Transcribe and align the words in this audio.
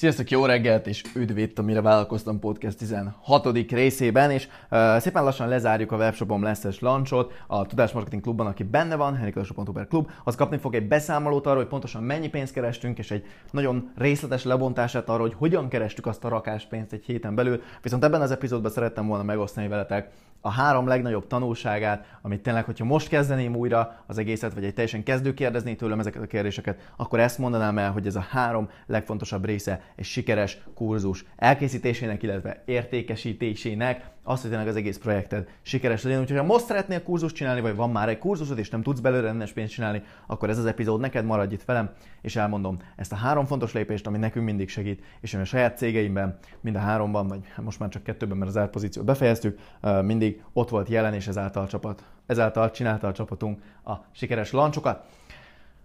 Sziasztok, 0.00 0.30
jó 0.30 0.44
reggelt, 0.44 0.86
és 0.86 1.02
üdv 1.14 1.38
itt 1.38 1.58
a 1.58 1.62
Mire 1.62 1.80
Vállalkoztam 1.80 2.38
Podcast 2.38 2.78
16. 2.78 3.70
részében, 3.70 4.30
és 4.30 4.48
uh, 4.70 4.98
szépen 4.98 5.24
lassan 5.24 5.48
lezárjuk 5.48 5.92
a 5.92 5.96
webshopom 5.96 6.42
lesz 6.42 6.80
launchot 6.80 7.32
a 7.46 7.66
Tudásmarketing 7.66 8.22
Klubban, 8.22 8.46
aki 8.46 8.62
benne 8.62 8.96
van, 8.96 9.16
henriklassó.hu 9.16 9.72
per 9.72 9.86
klub, 9.86 10.10
az 10.24 10.34
kapni 10.34 10.58
fog 10.58 10.74
egy 10.74 10.88
beszámolót 10.88 11.46
arról, 11.46 11.58
hogy 11.58 11.66
pontosan 11.66 12.02
mennyi 12.02 12.28
pénzt 12.28 12.52
kerestünk, 12.52 12.98
és 12.98 13.10
egy 13.10 13.24
nagyon 13.50 13.92
részletes 13.96 14.44
lebontását 14.44 15.08
arról, 15.08 15.26
hogy 15.26 15.36
hogyan 15.38 15.68
kerestük 15.68 16.06
azt 16.06 16.24
a 16.24 16.28
rakáspénzt 16.28 16.92
egy 16.92 17.04
héten 17.04 17.34
belül. 17.34 17.62
Viszont 17.82 18.04
ebben 18.04 18.20
az 18.20 18.30
epizódban 18.30 18.70
szerettem 18.70 19.06
volna 19.06 19.24
megosztani 19.24 19.68
veletek 19.68 20.10
a 20.40 20.50
három 20.50 20.86
legnagyobb 20.86 21.26
tanulságát, 21.26 22.18
amit 22.22 22.42
tényleg, 22.42 22.64
hogyha 22.64 22.84
most 22.84 23.08
kezdeném 23.08 23.56
újra 23.56 24.04
az 24.06 24.18
egészet, 24.18 24.54
vagy 24.54 24.64
egy 24.64 24.74
teljesen 24.74 25.02
kezdő 25.02 25.34
kérdezné 25.34 25.74
tőlem 25.74 25.98
ezeket 25.98 26.22
a 26.22 26.26
kérdéseket, 26.26 26.92
akkor 26.96 27.20
ezt 27.20 27.38
mondanám 27.38 27.78
el, 27.78 27.92
hogy 27.92 28.06
ez 28.06 28.16
a 28.16 28.26
három 28.30 28.68
legfontosabb 28.86 29.44
része 29.44 29.80
egy 29.96 30.04
sikeres 30.04 30.58
kurzus 30.74 31.24
elkészítésének, 31.36 32.22
illetve 32.22 32.62
értékesítésének, 32.64 34.10
azt, 34.30 34.40
hogy 34.40 34.50
tényleg 34.50 34.68
az 34.68 34.76
egész 34.76 34.98
projekted 34.98 35.48
sikeres 35.62 36.02
legyen. 36.02 36.20
Úgyhogy 36.20 36.36
ha 36.36 36.44
most 36.44 36.64
szeretnél 36.64 37.02
kurzust 37.02 37.34
csinálni, 37.34 37.60
vagy 37.60 37.74
van 37.74 37.90
már 37.90 38.08
egy 38.08 38.18
kurzusod, 38.18 38.58
és 38.58 38.70
nem 38.70 38.82
tudsz 38.82 39.00
belőle 39.00 39.22
rendes 39.22 39.52
pénzt 39.52 39.72
csinálni, 39.72 40.02
akkor 40.26 40.50
ez 40.50 40.58
az 40.58 40.66
epizód 40.66 41.00
neked 41.00 41.24
maradj 41.24 41.54
itt 41.54 41.64
velem, 41.64 41.90
és 42.20 42.36
elmondom 42.36 42.78
ezt 42.96 43.12
a 43.12 43.16
három 43.16 43.46
fontos 43.46 43.72
lépést, 43.72 44.06
ami 44.06 44.18
nekünk 44.18 44.44
mindig 44.44 44.68
segít, 44.68 45.04
és 45.20 45.34
ami 45.34 45.42
a 45.42 45.46
saját 45.46 45.76
cégeimben, 45.76 46.38
mind 46.60 46.76
a 46.76 46.78
háromban, 46.78 47.26
vagy 47.26 47.40
most 47.56 47.78
már 47.78 47.88
csak 47.88 48.02
kettőben, 48.02 48.36
mert 48.36 48.50
az 48.50 48.56
árpozíciót 48.56 49.04
befejeztük, 49.04 49.58
mindig 50.02 50.42
ott 50.52 50.68
volt 50.68 50.88
jelen, 50.88 51.14
és 51.14 51.26
ezáltal, 51.26 51.66
csapat, 51.66 52.04
ezáltal 52.26 52.70
csinálta 52.70 53.06
a 53.06 53.12
csapatunk 53.12 53.62
a 53.84 53.92
sikeres 54.12 54.50
lancsokat. 54.50 55.04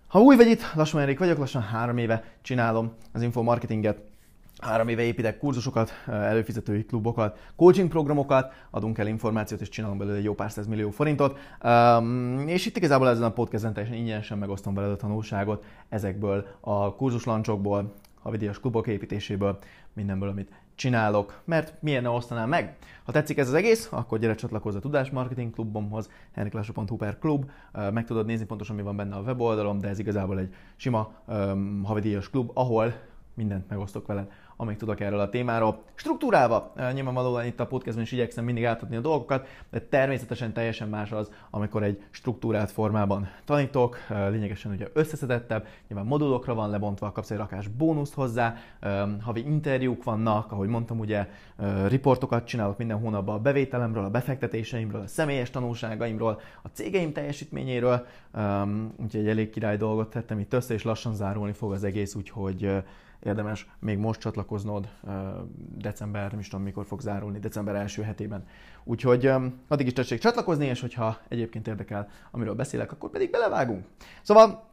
Ha 0.08 0.20
új 0.20 0.36
vagy 0.36 0.48
itt, 0.48 0.74
lassan 0.74 1.02
Erik 1.02 1.20
vagyok, 1.20 1.38
lassan 1.38 1.62
három 1.62 1.98
éve 1.98 2.24
csinálom 2.42 2.94
az 3.14 3.22
infomarketinget, 3.22 3.98
Három 4.62 4.88
éve 4.88 5.02
építek 5.02 5.38
kurzusokat, 5.38 5.92
előfizetői 6.08 6.86
klubokat, 6.86 7.52
coaching 7.56 7.90
programokat, 7.90 8.54
adunk 8.70 8.98
el 8.98 9.08
információt 9.08 9.62
és 9.62 9.70
csinálunk 9.70 10.00
belőle 10.00 10.18
egy 10.18 10.24
jó 10.24 10.34
pár 10.34 10.52
millió 10.68 10.90
forintot. 10.90 11.38
És 12.46 12.66
itt 12.66 12.78
igazából 12.78 13.10
ezen 13.10 13.24
a 13.24 13.32
podcasten 13.32 13.74
teljesen 13.74 13.98
ingyenesen 13.98 14.38
megosztom 14.38 14.74
veled 14.74 14.92
a 14.92 14.96
tanulságot 14.96 15.66
ezekből 15.90 16.46
a 16.60 16.96
kurzuslancokból, 16.96 17.94
a 18.22 18.32
videós 18.32 18.60
klubok 18.60 18.88
építéséből, 18.88 19.58
mindenből, 19.94 20.30
amit 20.30 20.52
csinálok, 20.76 21.42
mert 21.46 21.74
milyen 21.80 22.02
ne 22.02 22.10
osztanám 22.10 22.50
meg. 22.50 22.78
Ha 23.04 23.12
tetszik 23.12 23.38
ez 23.38 23.48
az 23.48 23.54
egész, 23.54 23.88
akkor 23.92 24.20
gyere 24.20 24.36
csatlakozz 24.36 24.76
a 24.76 24.80
Tudás 24.80 25.10
Marketing 25.10 25.54
Klubomhoz, 25.54 26.10
henriklasso.hu 26.32 26.96
per 26.96 27.18
klub, 27.20 27.50
meg 27.92 28.06
tudod 28.06 28.26
nézni 28.26 28.46
pontosan, 28.46 28.76
mi 28.76 28.82
van 28.82 28.96
benne 28.96 29.16
a 29.16 29.22
weboldalon, 29.22 29.80
de 29.80 29.88
ez 29.88 30.00
igazából 30.00 30.40
egy 30.40 30.54
sima 30.76 31.12
um, 31.28 31.84
havidíjas 31.84 32.30
klub, 32.30 32.52
ahol 32.54 32.94
mindent 33.34 33.70
megosztok 33.70 34.08
veled, 34.08 34.32
amíg 34.58 34.78
tudok 34.78 35.00
erről 35.00 35.20
a 35.20 35.30
témáról. 35.30 35.84
Struktúrálva, 35.96 36.74
nyilvánvalóan 36.94 37.46
itt 37.46 37.60
a 37.60 37.66
podcastban 37.66 38.04
is 38.04 38.12
igyekszem 38.12 38.44
mindig 38.44 38.66
átadni 38.66 38.96
a 38.96 39.02
dolgokat, 39.02 39.48
de 39.72 39.80
természetesen 39.80 40.54
teljesen 40.54 40.90
más 40.90 41.12
az, 41.12 41.32
amikor 41.50 41.84
egy 41.84 42.04
struktúrált 42.10 42.72
formában 42.72 43.30
tanítok, 43.46 43.98
lényegesen 44.10 44.72
ugye 44.72 44.88
összeszedettebb, 44.94 45.68
nyilván 45.88 46.08
modulokra 46.08 46.54
van 46.54 46.70
lebontva, 46.70 47.12
kapsz 47.12 47.32
egy 47.32 47.38
rakás 47.38 47.68
bónuszt 47.68 48.14
hozzá, 48.14 48.56
havi 49.22 49.46
interjúk 49.46 50.04
vannak, 50.04 50.52
ahogy 50.52 50.68
mondtam, 50.68 51.00
ugye 51.00 51.28
riportokat 51.88 52.46
csinálok 52.46 52.78
minden 52.78 53.00
hónapban 53.00 53.36
a 53.36 53.40
bevételemről, 53.40 54.04
a 54.04 54.10
befektetéseimről, 54.10 55.02
a 55.02 55.08
személyes 55.08 55.50
tanulságaimról, 55.50 56.40
a 56.62 56.68
cégeim 56.68 57.14
teljesítményéről, 57.14 58.06
úgyhogy 58.98 59.20
egy 59.20 59.28
elég 59.28 59.50
király 59.50 59.78
dolgot 59.78 60.10
tettem 60.10 60.40
itt 60.40 60.54
össze, 60.54 60.74
és 60.74 60.84
lassan 60.84 61.16
zárulni 61.16 61.54
fog 61.54 61.72
az 61.72 61.84
egész, 61.84 62.16
úgyhogy 62.16 62.84
érdemes 63.26 63.68
még 63.80 63.98
most 63.98 64.20
csatlakoznod, 64.20 64.88
december, 65.78 66.32
nem 66.32 66.40
is 66.40 66.48
tudom 66.48 66.66
mikor 66.66 66.86
fog 66.86 67.02
zárulni, 67.02 67.40
december 67.40 67.76
első 67.76 68.02
hetében. 68.02 68.48
Úgyhogy 68.84 69.32
addig 69.68 69.86
is 69.86 69.94
tessék 69.94 70.20
csatlakozni, 70.20 70.66
és 70.66 70.82
hogyha 70.82 71.18
egyébként 71.28 71.68
érdekel, 71.68 72.08
amiről 72.32 72.56
beszélek, 72.56 72.92
akkor 72.92 73.10
pedig 73.10 73.30
belevágunk. 73.30 73.86
Szóval 74.22 74.64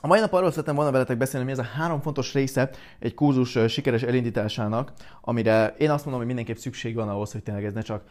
a 0.00 0.06
mai 0.06 0.20
nap 0.20 0.32
arról 0.32 0.50
szeretném 0.50 0.74
volna 0.74 0.90
veletek 0.90 1.16
beszélni, 1.16 1.46
mi 1.46 1.52
ez 1.52 1.58
a 1.58 1.62
három 1.62 2.00
fontos 2.00 2.32
része 2.32 2.70
egy 2.98 3.14
kurzus 3.14 3.58
sikeres 3.72 4.02
elindításának, 4.02 4.92
amire 5.20 5.74
én 5.78 5.90
azt 5.90 6.04
mondom, 6.04 6.16
hogy 6.16 6.26
mindenképp 6.26 6.56
szükség 6.56 6.94
van 6.94 7.08
ahhoz, 7.08 7.32
hogy 7.32 7.42
tényleg 7.42 7.64
ez 7.64 7.72
ne 7.72 7.80
csak 7.80 8.02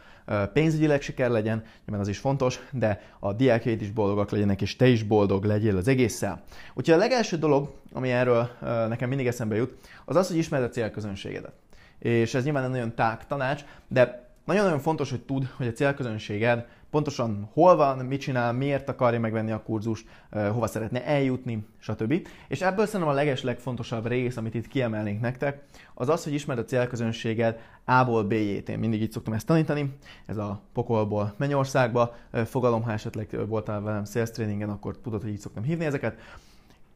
pénzügyileg 0.52 1.02
siker 1.02 1.30
legyen, 1.30 1.64
nyilván 1.84 2.00
az 2.00 2.08
is 2.08 2.18
fontos, 2.18 2.60
de 2.70 3.02
a 3.18 3.32
diákjaid 3.32 3.82
is 3.82 3.90
boldogak 3.90 4.30
legyenek, 4.30 4.62
és 4.62 4.76
te 4.76 4.86
is 4.86 5.02
boldog 5.02 5.44
legyél 5.44 5.76
az 5.76 5.88
egésszel. 5.88 6.42
Úgyhogy 6.74 6.94
a 6.94 6.98
legelső 6.98 7.36
dolog, 7.36 7.72
ami 7.92 8.10
erről 8.10 8.50
nekem 8.88 9.08
mindig 9.08 9.26
eszembe 9.26 9.56
jut, 9.56 9.78
az 10.04 10.16
az, 10.16 10.28
hogy 10.28 10.36
ismerd 10.36 10.64
a 10.64 10.68
célközönségedet. 10.68 11.52
És 11.98 12.34
ez 12.34 12.44
nyilván 12.44 12.64
egy 12.64 12.70
nagyon 12.70 12.94
tág 12.94 13.26
tanács, 13.26 13.64
de 13.88 14.30
nagyon-nagyon 14.44 14.80
fontos, 14.80 15.10
hogy 15.10 15.20
tud, 15.20 15.48
hogy 15.56 15.66
a 15.66 15.72
célközönséged 15.72 16.66
pontosan 16.92 17.48
hol 17.52 17.76
van, 17.76 17.98
mit 17.98 18.20
csinál, 18.20 18.52
miért 18.52 18.88
akarja 18.88 19.20
megvenni 19.20 19.50
a 19.50 19.62
kurzust, 19.62 20.06
hova 20.30 20.66
szeretne 20.66 21.04
eljutni, 21.04 21.66
stb. 21.78 22.28
És 22.48 22.60
ebből 22.60 22.86
szerintem 22.86 23.08
a 23.08 23.12
leges 23.12 23.42
legfontosabb 23.42 24.06
rész, 24.06 24.36
amit 24.36 24.54
itt 24.54 24.68
kiemelnénk 24.68 25.20
nektek, 25.20 25.62
az 25.94 26.08
az, 26.08 26.24
hogy 26.24 26.32
ismerd 26.32 26.58
a 26.58 26.64
célközönséged 26.64 27.58
A-ból 27.84 28.24
B-jét. 28.24 28.68
Én 28.68 28.78
mindig 28.78 29.02
így 29.02 29.12
szoktam 29.12 29.32
ezt 29.32 29.46
tanítani, 29.46 29.96
ez 30.26 30.36
a 30.36 30.60
pokolból 30.72 31.34
Mennyországba 31.36 32.14
fogalom, 32.44 32.82
ha 32.82 32.92
esetleg 32.92 33.48
voltál 33.48 33.80
velem 33.80 34.04
sales 34.04 34.30
trainingen, 34.30 34.68
akkor 34.68 34.98
tudod, 34.98 35.22
hogy 35.22 35.30
így 35.30 35.38
szoktam 35.38 35.62
hívni 35.62 35.84
ezeket. 35.84 36.18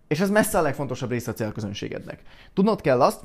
És 0.09 0.21
ez 0.21 0.31
messze 0.31 0.59
a 0.59 0.63
legfontosabb 0.63 1.11
része 1.11 1.31
a 1.31 1.35
célközönségednek. 1.35 2.23
Tudnod 2.53 2.81
kell 2.81 3.03
azt, 3.03 3.25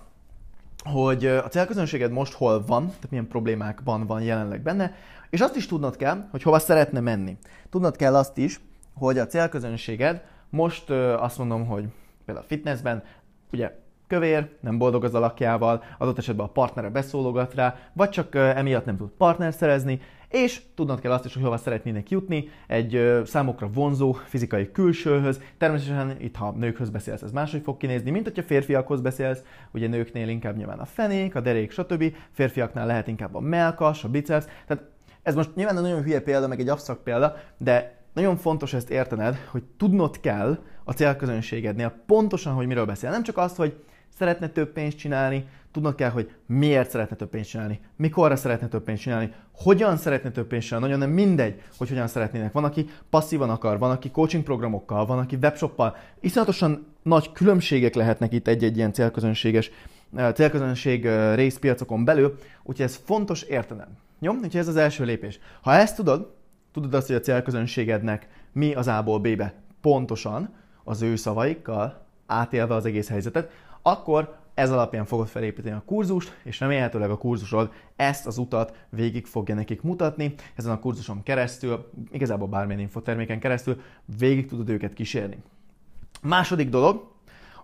hogy 0.83 1.25
a 1.25 1.47
célközönséged 1.47 2.11
most 2.11 2.33
hol 2.33 2.65
van, 2.65 2.85
tehát 2.85 3.09
milyen 3.09 3.27
problémákban 3.27 4.05
van 4.05 4.21
jelenleg 4.21 4.61
benne, 4.61 4.95
és 5.29 5.41
azt 5.41 5.55
is 5.55 5.65
tudnod 5.65 5.95
kell, 5.95 6.27
hogy 6.31 6.43
hova 6.43 6.59
szeretne 6.59 6.99
menni. 6.99 7.37
Tudnod 7.69 7.95
kell 7.95 8.15
azt 8.15 8.37
is, 8.37 8.59
hogy 8.93 9.17
a 9.17 9.27
célközönséged 9.27 10.23
most 10.49 10.89
azt 11.19 11.37
mondom, 11.37 11.65
hogy 11.65 11.85
például 12.25 12.45
a 12.45 12.49
fitnessben, 12.49 13.03
ugye 13.51 13.79
kövér, 14.07 14.49
nem 14.59 14.77
boldog 14.77 15.03
az 15.03 15.15
alakjával, 15.15 15.83
adott 15.97 16.17
esetben 16.17 16.45
a 16.45 16.51
partnere 16.51 16.89
beszólogat 16.89 17.53
rá, 17.53 17.75
vagy 17.93 18.09
csak 18.09 18.35
emiatt 18.35 18.85
nem 18.85 18.97
tud 18.97 19.09
partner 19.17 19.53
szerezni, 19.53 20.01
és 20.31 20.61
tudnod 20.75 20.99
kell 20.99 21.11
azt 21.11 21.25
is, 21.25 21.33
hogy 21.33 21.43
hova 21.43 21.57
szeretnének 21.57 22.09
jutni, 22.09 22.49
egy 22.67 23.21
számokra 23.25 23.69
vonzó 23.73 24.11
fizikai 24.11 24.71
külsőhöz. 24.71 25.41
Természetesen 25.57 26.15
itt, 26.19 26.35
ha 26.35 26.51
nőkhöz 26.51 26.89
beszélsz, 26.89 27.21
ez 27.21 27.31
máshogy 27.31 27.61
fog 27.63 27.77
kinézni, 27.77 28.11
mint 28.11 28.23
hogyha 28.23 28.43
férfiakhoz 28.43 29.01
beszélsz, 29.01 29.43
ugye 29.71 29.87
nőknél 29.87 30.27
inkább 30.27 30.57
nyilván 30.57 30.79
a 30.79 30.85
fenék, 30.85 31.35
a 31.35 31.41
derék, 31.41 31.71
stb. 31.71 32.15
Férfiaknál 32.31 32.85
lehet 32.85 33.07
inkább 33.07 33.35
a 33.35 33.39
melkas, 33.39 34.03
a 34.03 34.09
biceps, 34.09 34.45
tehát 34.67 34.83
ez 35.23 35.35
most 35.35 35.55
nyilván 35.55 35.75
egy 35.75 35.81
nagyon 35.81 36.03
hülye 36.03 36.21
példa, 36.21 36.47
meg 36.47 36.59
egy 36.59 36.69
absztrakt 36.69 37.01
példa, 37.01 37.35
de 37.57 37.99
nagyon 38.13 38.37
fontos 38.37 38.73
ezt 38.73 38.89
értened, 38.89 39.35
hogy 39.51 39.63
tudnod 39.77 40.19
kell 40.19 40.57
a 40.83 40.91
célközönségednél 40.91 41.93
pontosan, 42.05 42.53
hogy 42.53 42.67
miről 42.67 42.85
beszél. 42.85 43.09
Nem 43.09 43.23
csak 43.23 43.37
azt, 43.37 43.55
hogy 43.55 43.83
szeretne 44.17 44.47
több 44.47 44.71
pénzt 44.71 44.97
csinálni, 44.97 45.47
tudnod 45.71 45.95
kell, 45.95 46.09
hogy 46.09 46.31
miért 46.45 46.89
szeretne 46.89 47.15
több 47.15 47.29
pénzt 47.29 47.49
csinálni, 47.49 47.79
mikorra 47.95 48.35
szeretne 48.35 48.67
több 48.67 48.83
pénzt 48.83 49.01
csinálni, 49.01 49.33
hogyan 49.51 49.97
szeretne 49.97 50.31
több 50.31 50.47
pénzt 50.47 50.67
csinálni, 50.67 50.87
nagyon 50.87 51.07
nem 51.07 51.15
mindegy, 51.15 51.61
hogy 51.77 51.89
hogyan 51.89 52.07
szeretnének. 52.07 52.51
Van, 52.51 52.63
aki 52.63 52.89
passzívan 53.09 53.49
akar, 53.49 53.79
van, 53.79 53.91
aki 53.91 54.11
coaching 54.11 54.43
programokkal, 54.43 55.05
van, 55.05 55.19
aki 55.19 55.37
webshoppal. 55.41 55.95
Iszonyatosan 56.19 56.85
nagy 57.01 57.31
különbségek 57.31 57.95
lehetnek 57.95 58.33
itt 58.33 58.47
egy-egy 58.47 58.77
ilyen 58.77 58.93
célközönséges 58.93 59.71
célközönség 60.33 61.07
részpiacokon 61.35 62.05
belül, 62.05 62.37
úgyhogy 62.63 62.85
ez 62.85 63.01
fontos 63.05 63.41
értenem. 63.41 63.87
Jó? 64.19 64.33
Úgyhogy 64.33 64.55
ez 64.55 64.67
az 64.67 64.75
első 64.75 65.03
lépés. 65.03 65.39
Ha 65.61 65.73
ezt 65.73 65.95
tudod, 65.95 66.33
tudod 66.71 66.93
azt, 66.93 67.07
hogy 67.07 67.15
a 67.15 67.19
célközönségednek 67.19 68.27
mi 68.51 68.73
az 68.73 68.87
A-ból 68.87 69.19
B-be 69.19 69.53
pontosan, 69.81 70.53
az 70.83 71.01
ő 71.01 71.15
szavaikkal, 71.15 72.05
átélve 72.25 72.75
az 72.75 72.85
egész 72.85 73.09
helyzetet, 73.09 73.51
akkor 73.81 74.39
ez 74.53 74.71
alapján 74.71 75.05
fogod 75.05 75.27
felépíteni 75.27 75.75
a 75.75 75.83
kurzust, 75.85 76.39
és 76.43 76.59
remélhetőleg 76.59 77.09
a 77.09 77.17
kurzusod 77.17 77.71
ezt 77.95 78.27
az 78.27 78.37
utat 78.37 78.85
végig 78.89 79.25
fogja 79.25 79.55
nekik 79.55 79.81
mutatni. 79.81 80.33
Ezen 80.55 80.71
a 80.71 80.79
kurzuson 80.79 81.23
keresztül, 81.23 81.89
igazából 82.11 82.47
bármilyen 82.47 82.81
infoterméken 82.81 83.39
keresztül 83.39 83.81
végig 84.17 84.47
tudod 84.47 84.69
őket 84.69 84.93
kísérni. 84.93 85.37
Második 86.21 86.69
dolog, 86.69 87.09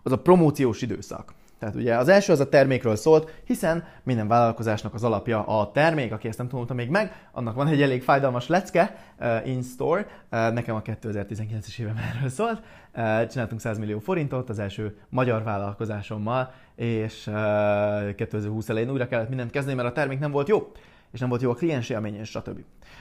az 0.04 0.12
a 0.12 0.19
promóciós 0.19 0.81
időszak. 0.81 1.34
Tehát 1.59 1.75
ugye 1.75 1.95
az 1.95 2.07
első 2.07 2.31
az 2.31 2.39
a 2.39 2.50
termékről 2.50 2.95
szólt, 2.95 3.42
hiszen 3.44 3.83
minden 4.04 4.27
vállalkozásnak 4.27 4.94
az 4.94 5.04
alapja 5.04 5.44
a 5.44 5.71
termék, 5.71 6.12
aki 6.12 6.27
ezt 6.27 6.38
nem 6.38 6.48
tanulta 6.48 6.74
még 6.74 6.89
meg, 6.89 7.27
annak 7.31 7.56
van 7.56 7.68
egy 7.68 7.81
elég 7.81 8.04
fájdalmas 8.04 8.48
lecke 8.48 8.95
uh, 9.19 9.48
in 9.48 9.62
store, 9.62 10.01
uh, 10.01 10.54
nekem 10.54 10.75
a 10.75 10.81
2019-es 10.81 11.80
évem 11.80 11.98
erről 12.15 12.30
szólt, 12.30 12.62
uh, 12.95 13.27
csináltunk 13.27 13.62
100 13.62 13.77
millió 13.77 14.00
forintot 14.00 14.50
az 14.50 14.59
első 14.59 14.98
magyar 15.09 15.44
vállalkozásommal, 15.44 16.51
és 16.75 17.27
uh, 17.27 18.15
2020 18.15 18.69
elején 18.69 18.89
újra 18.92 19.07
kellett 19.07 19.30
mindent 19.30 19.51
kezdeni, 19.51 19.75
mert 19.75 19.89
a 19.89 19.92
termék 19.92 20.19
nem 20.19 20.31
volt 20.31 20.48
jó, 20.48 20.71
és 21.12 21.19
nem 21.19 21.30
volt 21.30 21.42
jó 21.42 21.51
a 21.51 21.53
kliens 21.53 21.89
élmény, 21.89 22.15
és 22.15 22.30
stb. 22.30 22.60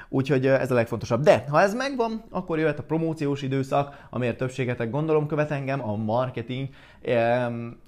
Úgyhogy 0.09 0.47
ez 0.47 0.71
a 0.71 0.75
legfontosabb. 0.75 1.23
De 1.23 1.45
ha 1.49 1.61
ez 1.61 1.75
megvan, 1.75 2.25
akkor 2.31 2.59
jöhet 2.59 2.79
a 2.79 2.83
promóciós 2.83 3.43
időszak, 3.43 4.07
amiért 4.11 4.37
többségetek 4.37 4.91
gondolom 4.91 5.27
követ 5.27 5.51
engem, 5.51 5.89
a 5.89 5.97
marketing. 5.97 6.69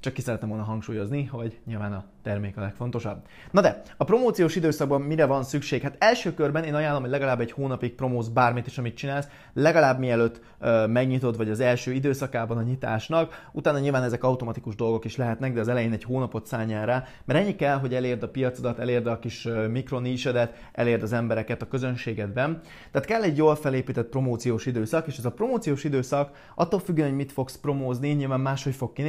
Csak 0.01 0.13
ki 0.13 0.21
szeretem 0.21 0.49
volna 0.49 0.65
hangsúlyozni, 0.65 1.25
hogy 1.25 1.59
nyilván 1.67 1.93
a 1.93 2.05
termék 2.23 2.57
a 2.57 2.61
legfontosabb. 2.61 3.23
Na 3.51 3.61
de, 3.61 3.83
a 3.97 4.05
promóciós 4.05 4.57
időszakban 4.57 5.01
mire 5.01 5.27
van 5.27 5.45
szükség? 5.45 5.83
Hát 5.83 5.97
első 5.99 6.35
körben 6.35 6.65
én 6.65 6.75
ajánlom, 6.75 7.03
hogy 7.03 7.11
legalább 7.11 7.41
egy 7.41 7.53
hónapig 7.53 7.95
promóz 7.95 8.29
bármit 8.29 8.67
is, 8.67 8.79
amit 8.79 8.97
csinálsz, 8.97 9.29
legalább 9.53 9.99
mielőtt 9.99 10.41
ö, 10.59 10.87
megnyitod, 10.87 11.37
vagy 11.37 11.51
az 11.51 11.61
első 11.61 11.93
időszakában 11.93 12.57
a 12.57 12.63
nyitásnak. 12.63 13.49
Utána 13.53 13.79
nyilván 13.79 14.03
ezek 14.03 14.25
automatikus 14.25 14.75
dolgok 14.75 15.05
is 15.05 15.17
lehetnek, 15.17 15.53
de 15.53 15.61
az 15.61 15.69
elején 15.69 15.93
egy 15.93 16.05
hónapot 16.05 16.47
szálljál 16.47 16.87
rá, 16.87 17.05
mert 17.25 17.41
ennyi 17.41 17.57
kell, 17.57 17.79
hogy 17.79 17.95
elérd 17.95 18.23
a 18.23 18.29
piacodat, 18.29 18.79
elérd 18.79 19.07
a 19.07 19.19
kis 19.19 19.49
mikronísedet, 19.71 20.55
elérd 20.73 21.03
az 21.03 21.13
embereket 21.13 21.63
a 21.63 21.69
közönségedben. 21.69 22.61
Tehát 22.93 23.09
kell 23.09 23.23
egy 23.23 23.37
jól 23.37 23.57
felépített 23.57 24.09
promóciós 24.09 24.67
időszak, 24.67 25.07
és 25.07 25.17
ez 25.17 25.25
a 25.25 25.33
promóciós 25.33 25.85
időszak 25.85 26.31
attól 26.55 26.81
függően, 26.81 27.09
hogy 27.09 27.17
mit 27.17 27.33
fogsz 27.33 27.57
promózni, 27.57 28.09
nyilván 28.09 28.41
máshogy 28.41 28.75
fog 28.75 28.93
kinézni, 28.93 29.07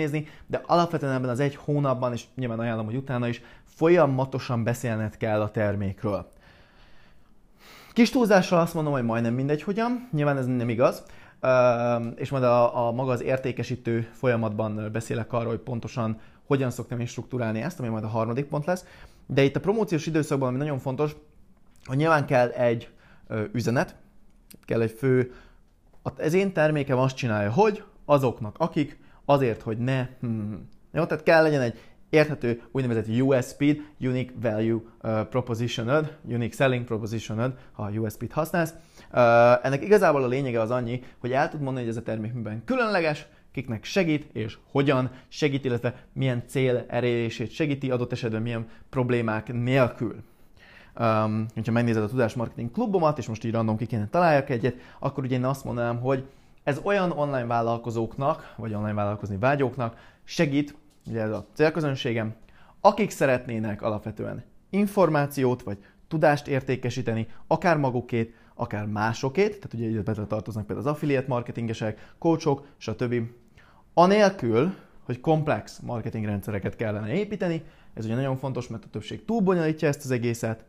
de 0.47 0.61
alapvetően 0.65 1.13
ebben 1.13 1.29
az 1.29 1.39
egy 1.39 1.55
hónapban, 1.55 2.13
és 2.13 2.23
nyilván 2.35 2.59
ajánlom, 2.59 2.85
hogy 2.85 2.95
utána 2.95 3.27
is 3.27 3.41
folyamatosan 3.65 4.63
beszélned 4.63 5.17
kell 5.17 5.41
a 5.41 5.51
termékről. 5.51 6.29
Kis 7.93 8.09
túlzással 8.09 8.59
azt 8.59 8.73
mondom, 8.73 8.93
hogy 8.93 9.03
majdnem 9.03 9.33
mindegy 9.33 9.63
hogyan, 9.63 10.09
nyilván 10.11 10.37
ez 10.37 10.45
nem 10.45 10.69
igaz, 10.69 11.03
és 12.15 12.29
majd 12.29 12.43
a, 12.43 12.87
a 12.87 12.91
maga 12.91 13.11
az 13.11 13.21
értékesítő 13.21 14.09
folyamatban 14.13 14.89
beszélek 14.91 15.33
arról, 15.33 15.49
hogy 15.49 15.59
pontosan 15.59 16.19
hogyan 16.45 16.71
szoktam 16.71 16.99
én 16.99 17.05
struktúrálni 17.05 17.61
ezt, 17.61 17.79
ami 17.79 17.87
majd 17.87 18.03
a 18.03 18.07
harmadik 18.07 18.45
pont 18.45 18.65
lesz. 18.65 18.85
De 19.25 19.43
itt 19.43 19.55
a 19.55 19.59
promóciós 19.59 20.05
időszakban, 20.05 20.47
ami 20.47 20.57
nagyon 20.57 20.79
fontos, 20.79 21.15
hogy 21.85 21.97
nyilván 21.97 22.25
kell 22.25 22.49
egy 22.49 22.89
üzenet, 23.51 23.95
kell 24.65 24.81
egy 24.81 24.91
fő, 24.91 25.33
ez 26.17 26.33
én 26.33 26.53
termékem 26.53 26.97
azt 26.97 27.15
csinálja, 27.15 27.51
hogy 27.51 27.83
azoknak, 28.05 28.55
akik 28.57 28.99
azért, 29.29 29.61
hogy 29.61 29.77
ne, 29.77 30.07
hmm, 30.19 30.67
jó, 30.93 31.05
tehát 31.05 31.23
kell 31.23 31.43
legyen 31.43 31.61
egy 31.61 31.79
érthető 32.09 32.61
úgynevezett 32.71 33.21
USP, 33.21 33.81
Unique 33.99 34.33
Value 34.41 34.81
uh, 35.01 35.21
Propositioned, 35.21 36.17
Unique 36.23 36.55
Selling 36.55 36.85
Propositioned, 36.85 37.53
ha 37.71 37.89
USP-t 37.89 38.31
használsz. 38.31 38.73
Uh, 39.11 39.65
ennek 39.65 39.83
igazából 39.83 40.23
a 40.23 40.27
lényege 40.27 40.61
az 40.61 40.71
annyi, 40.71 41.03
hogy 41.17 41.31
el 41.31 41.49
tud 41.49 41.61
mondani, 41.61 41.85
hogy 41.85 41.95
ez 41.95 42.01
a 42.01 42.03
termék 42.03 42.33
miben 42.33 42.63
különleges, 42.65 43.27
kiknek 43.51 43.83
segít, 43.83 44.29
és 44.33 44.57
hogyan 44.71 45.11
segít, 45.27 45.65
illetve 45.65 45.95
milyen 46.13 46.43
cél 46.47 46.85
elérését 46.87 47.51
segíti, 47.51 47.91
adott 47.91 48.11
esetben 48.11 48.41
milyen 48.41 48.67
problémák 48.89 49.53
nélkül. 49.53 50.15
Um, 50.99 51.45
hogyha 51.53 51.71
megnézed 51.71 52.03
a 52.03 52.07
Tudás 52.07 52.33
Marketing 52.33 52.71
klubomat, 52.71 53.17
és 53.17 53.27
most 53.27 53.43
így 53.43 53.51
random 53.51 53.77
ki 53.77 53.85
kéne 53.85 54.07
találjak 54.07 54.49
egyet, 54.49 54.75
akkor 54.99 55.23
ugye 55.23 55.35
én 55.35 55.45
azt 55.45 55.63
mondanám, 55.63 55.99
hogy 55.99 56.25
ez 56.69 56.79
olyan 56.83 57.11
online 57.11 57.45
vállalkozóknak, 57.45 58.53
vagy 58.57 58.73
online 58.73 58.93
vállalkozni 58.93 59.37
vágyóknak 59.37 59.97
segít, 60.23 60.75
ugye 61.07 61.21
ez 61.21 61.31
a 61.31 61.45
célközönségem, 61.53 62.35
akik 62.81 63.09
szeretnének 63.09 63.81
alapvetően 63.81 64.43
információt 64.69 65.63
vagy 65.63 65.77
tudást 66.07 66.47
értékesíteni, 66.47 67.27
akár 67.47 67.77
magukét, 67.77 68.35
akár 68.53 68.85
másokét, 68.85 69.55
tehát 69.55 69.73
ugye 69.73 69.87
ide 69.87 70.01
bele 70.01 70.25
tartoznak 70.25 70.65
például 70.65 70.87
az 70.87 70.93
affiliate 70.93 71.27
marketingesek, 71.27 72.13
coachok, 72.19 72.65
stb. 72.77 73.15
Anélkül, 73.93 74.73
hogy 75.03 75.19
komplex 75.19 75.79
marketing 75.79 76.25
rendszereket 76.25 76.75
kellene 76.75 77.13
építeni, 77.13 77.63
ez 77.93 78.05
ugye 78.05 78.15
nagyon 78.15 78.37
fontos, 78.37 78.67
mert 78.67 78.85
a 78.85 78.89
többség 78.91 79.25
túlbonyolítja 79.25 79.87
ezt 79.87 80.03
az 80.03 80.11
egészet. 80.11 80.65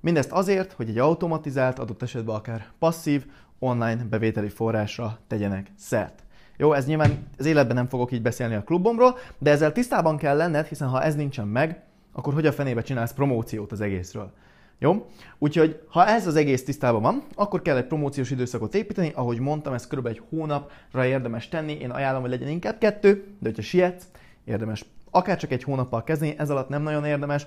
Mindezt 0.00 0.32
azért, 0.32 0.72
hogy 0.72 0.88
egy 0.88 0.98
automatizált, 0.98 1.78
adott 1.78 2.02
esetben 2.02 2.34
akár 2.34 2.66
passzív, 2.78 3.26
online 3.60 4.04
bevételi 4.10 4.48
forrásra 4.48 5.18
tegyenek 5.26 5.72
szert. 5.76 6.22
Jó, 6.56 6.72
ez 6.72 6.86
nyilván 6.86 7.26
az 7.38 7.46
életben 7.46 7.76
nem 7.76 7.88
fogok 7.88 8.12
így 8.12 8.22
beszélni 8.22 8.54
a 8.54 8.62
klubomról, 8.62 9.18
de 9.38 9.50
ezzel 9.50 9.72
tisztában 9.72 10.16
kell 10.16 10.36
lenned, 10.36 10.66
hiszen 10.66 10.88
ha 10.88 11.02
ez 11.02 11.14
nincsen 11.14 11.48
meg, 11.48 11.82
akkor 12.12 12.34
hogy 12.34 12.46
a 12.46 12.52
fenébe 12.52 12.82
csinálsz 12.82 13.12
promóciót 13.12 13.72
az 13.72 13.80
egészről. 13.80 14.32
Jó? 14.78 15.06
Úgyhogy, 15.38 15.80
ha 15.88 16.06
ez 16.06 16.26
az 16.26 16.36
egész 16.36 16.64
tisztában 16.64 17.02
van, 17.02 17.22
akkor 17.34 17.62
kell 17.62 17.76
egy 17.76 17.86
promóciós 17.86 18.30
időszakot 18.30 18.74
építeni. 18.74 19.12
Ahogy 19.14 19.38
mondtam, 19.38 19.72
ez 19.72 19.86
kb. 19.86 20.06
egy 20.06 20.22
hónapra 20.28 21.06
érdemes 21.06 21.48
tenni. 21.48 21.72
Én 21.72 21.90
ajánlom, 21.90 22.20
hogy 22.20 22.30
legyen 22.30 22.48
inkább 22.48 22.78
kettő, 22.78 23.24
de 23.38 23.48
hogyha 23.48 23.62
sietsz, 23.62 24.04
érdemes 24.44 24.84
akár 25.10 25.36
csak 25.36 25.50
egy 25.50 25.62
hónappal 25.62 26.04
kezdeni, 26.04 26.34
ez 26.38 26.50
alatt 26.50 26.68
nem 26.68 26.82
nagyon 26.82 27.04
érdemes, 27.04 27.46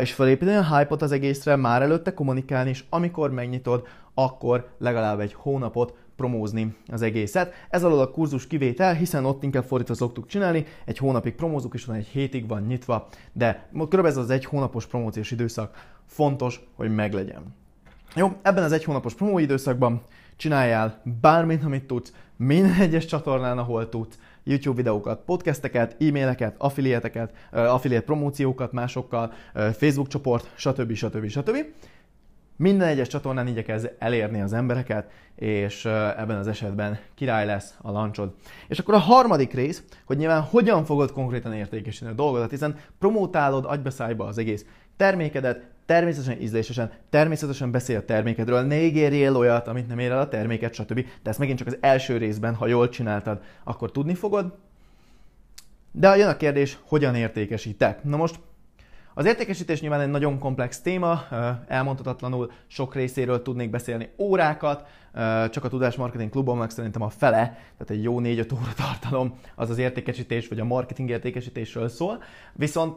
és 0.00 0.12
felépíteni 0.12 0.56
a 0.56 0.76
hype-ot 0.76 1.02
az 1.02 1.12
egészre, 1.12 1.56
már 1.56 1.82
előtte 1.82 2.14
kommunikálni, 2.14 2.70
és 2.70 2.84
amikor 2.88 3.30
megnyitod, 3.30 3.86
akkor 4.14 4.68
legalább 4.78 5.20
egy 5.20 5.34
hónapot 5.34 5.94
promózni 6.16 6.76
az 6.86 7.02
egészet. 7.02 7.52
Ez 7.70 7.84
alól 7.84 8.00
a 8.00 8.10
kurzus 8.10 8.46
kivétel, 8.46 8.94
hiszen 8.94 9.24
ott 9.24 9.42
inkább 9.42 9.64
fordítva 9.64 9.94
szoktuk 9.94 10.26
csinálni, 10.26 10.66
egy 10.84 10.98
hónapig 10.98 11.34
promózunk, 11.34 11.74
és 11.74 11.84
van 11.84 11.96
egy 11.96 12.06
hétig 12.06 12.48
van 12.48 12.62
nyitva, 12.62 13.08
de 13.32 13.68
körülbelül 13.72 14.06
ez 14.06 14.16
az 14.16 14.30
egy 14.30 14.44
hónapos 14.44 14.86
promóciós 14.86 15.30
időszak 15.30 15.92
fontos, 16.06 16.60
hogy 16.74 16.94
meglegyen. 16.94 17.54
Jó, 18.14 18.32
ebben 18.42 18.62
az 18.62 18.72
egy 18.72 18.84
hónapos 18.84 19.14
promó 19.14 19.38
időszakban 19.38 20.02
csináljál 20.36 21.00
bármit, 21.20 21.64
amit 21.64 21.86
tudsz, 21.86 22.12
minden 22.36 22.80
egyes 22.80 23.04
csatornán, 23.04 23.58
ahol 23.58 23.88
tudsz, 23.88 24.18
YouTube 24.44 24.76
videókat, 24.76 25.20
podcasteket, 25.24 25.96
e-maileket, 26.02 26.54
affiliateket, 26.58 27.32
affiliate 27.52 28.04
promóciókat 28.04 28.72
másokkal, 28.72 29.32
Facebook 29.54 30.08
csoport, 30.08 30.50
stb. 30.54 30.92
stb. 30.92 31.26
stb. 31.26 31.56
Minden 32.56 32.88
egyes 32.88 33.08
csatornán 33.08 33.46
igyekezz 33.46 33.86
elérni 33.98 34.40
az 34.40 34.52
embereket, 34.52 35.10
és 35.34 35.84
ebben 35.84 36.36
az 36.36 36.46
esetben 36.46 36.98
király 37.14 37.46
lesz 37.46 37.74
a 37.82 37.90
lancsod. 37.90 38.34
És 38.68 38.78
akkor 38.78 38.94
a 38.94 38.98
harmadik 38.98 39.52
rész, 39.52 39.82
hogy 40.04 40.16
nyilván 40.16 40.42
hogyan 40.42 40.84
fogod 40.84 41.12
konkrétan 41.12 41.52
értékesíteni 41.52 42.12
a 42.12 42.14
dolgodat, 42.14 42.50
hiszen 42.50 42.78
promótálod 42.98 43.64
agybeszájba 43.64 44.24
az 44.24 44.38
egész 44.38 44.66
termékedet, 44.96 45.72
természetesen 45.86 46.40
ízlésesen, 46.40 46.92
természetesen 47.10 47.70
beszél 47.70 47.98
a 47.98 48.04
termékedről, 48.04 48.62
ne 48.62 48.80
ígérjél 48.80 49.36
olyat, 49.36 49.68
amit 49.68 49.88
nem 49.88 49.98
ér 49.98 50.10
el 50.10 50.20
a 50.20 50.28
terméket, 50.28 50.74
stb. 50.74 51.06
De 51.22 51.30
ezt 51.30 51.38
megint 51.38 51.58
csak 51.58 51.66
az 51.66 51.78
első 51.80 52.16
részben, 52.16 52.54
ha 52.54 52.66
jól 52.66 52.88
csináltad, 52.88 53.40
akkor 53.64 53.90
tudni 53.90 54.14
fogod. 54.14 54.54
De 55.92 56.16
jön 56.16 56.28
a 56.28 56.36
kérdés, 56.36 56.78
hogyan 56.86 57.14
értékesítek? 57.14 58.04
Na 58.04 58.16
most 58.16 58.38
az 59.14 59.26
értékesítés 59.26 59.80
nyilván 59.80 60.00
egy 60.00 60.10
nagyon 60.10 60.38
komplex 60.38 60.80
téma, 60.80 61.22
elmondhatatlanul 61.66 62.50
sok 62.66 62.94
részéről 62.94 63.42
tudnék 63.42 63.70
beszélni 63.70 64.08
órákat, 64.18 64.86
csak 65.50 65.64
a 65.64 65.68
Tudás 65.68 65.96
Marketing 65.96 66.30
Klubomnak 66.30 66.70
szerintem 66.70 67.02
a 67.02 67.08
fele, 67.08 67.38
tehát 67.42 67.90
egy 67.90 68.02
jó 68.02 68.16
4-5 68.20 68.52
óra 68.54 68.72
tartalom 68.76 69.38
az 69.54 69.70
az 69.70 69.78
értékesítés, 69.78 70.48
vagy 70.48 70.60
a 70.60 70.64
marketing 70.64 71.10
értékesítésről 71.10 71.88
szól. 71.88 72.22
Viszont 72.52 72.96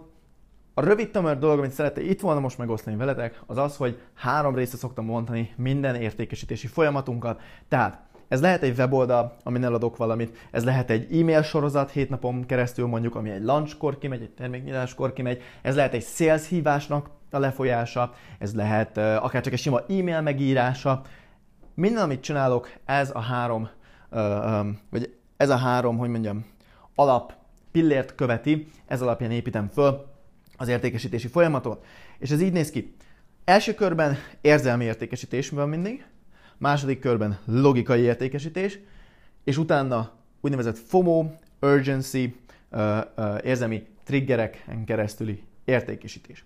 a 0.78 0.82
rövid 0.82 1.12
tömör 1.12 1.38
dolog, 1.38 1.60
amit 1.60 1.72
szeretnék 1.72 2.10
itt 2.10 2.20
volna 2.22 2.40
most 2.40 2.58
megosztani 2.58 2.96
veletek, 2.96 3.42
az 3.46 3.58
az, 3.58 3.76
hogy 3.78 4.00
három 4.14 4.56
részre 4.56 4.78
szoktam 4.78 5.06
mondani 5.06 5.54
minden 5.56 5.96
értékesítési 5.96 6.68
folyamatunkat. 6.68 7.42
Tehát 7.68 8.02
ez 8.28 8.42
lehet 8.42 8.62
egy 8.62 8.78
weboldal, 8.78 9.38
amin 9.44 9.64
eladok 9.64 9.98
valamit, 9.98 10.38
ez 10.52 10.64
lehet 10.64 10.90
egy 10.90 11.20
e-mail 11.20 11.42
sorozat 11.42 11.92
hét 11.92 12.10
napon 12.10 12.46
keresztül 12.46 12.88
mondjuk, 12.88 13.16
ami 13.16 13.30
egy 13.30 13.44
launchkor 13.44 13.98
kimegy, 13.98 14.22
egy 14.22 14.30
terméknyitáskor 14.30 15.14
kimegy, 15.14 15.42
ez 15.62 15.76
lehet 15.76 15.94
egy 15.94 16.04
sales 16.04 16.48
hívásnak 16.48 17.10
a 17.32 17.40
lefolyása, 17.40 18.14
ez 18.40 18.56
lehet 18.56 18.98
uh, 18.98 19.24
akár 19.24 19.42
csak 19.42 19.54
egy 19.54 19.60
sima 19.60 19.80
e-mail 19.80 20.22
megírása. 20.22 21.02
Minden, 21.74 22.04
amit 22.04 22.22
csinálok, 22.22 22.70
ez 22.86 23.12
a 23.14 23.22
három, 23.22 23.70
uh, 24.12 24.20
um, 24.20 24.80
vagy 24.90 25.18
ez 25.38 25.50
a 25.50 25.58
három, 25.58 25.98
hogy 25.98 26.10
mondjam, 26.10 26.46
alap 26.96 27.34
pillért 27.72 28.16
követi, 28.16 28.68
ez 28.88 29.02
alapján 29.02 29.32
építem 29.32 29.68
föl 29.68 30.16
az 30.58 30.68
értékesítési 30.68 31.28
folyamatot. 31.28 31.86
És 32.20 32.30
ez 32.30 32.42
így 32.42 32.52
néz 32.52 32.72
ki. 32.72 32.96
Első 33.46 33.74
körben 33.74 34.18
érzelmi 34.42 34.84
értékesítés 34.84 35.50
van 35.50 35.70
mindig, 35.70 36.06
második 36.58 37.00
körben 37.00 37.40
logikai 37.46 38.02
értékesítés, 38.02 38.80
és 39.44 39.58
utána 39.58 40.12
úgynevezett 40.42 40.78
FOMO, 40.78 41.26
urgency, 41.62 42.36
uh, 42.72 42.98
uh, 43.18 43.38
érzelmi 43.44 43.88
triggereken 44.04 44.86
keresztüli 44.86 45.44
értékesítés. 45.66 46.46